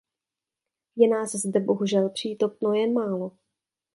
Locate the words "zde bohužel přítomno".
1.35-2.73